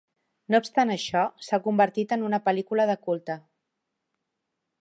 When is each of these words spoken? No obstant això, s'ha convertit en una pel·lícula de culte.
No 0.53 0.59
obstant 0.63 0.93
això, 0.93 1.25
s'ha 1.49 1.59
convertit 1.67 2.17
en 2.17 2.25
una 2.31 2.41
pel·lícula 2.49 2.89
de 2.93 2.99
culte. 3.07 3.37